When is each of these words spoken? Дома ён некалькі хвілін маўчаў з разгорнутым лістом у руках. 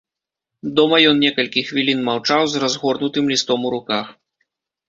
Дома 0.77 0.97
ён 1.09 1.15
некалькі 1.25 1.63
хвілін 1.69 2.01
маўчаў 2.07 2.43
з 2.55 2.63
разгорнутым 2.65 3.25
лістом 3.33 3.59
у 3.69 3.75
руках. 3.75 4.05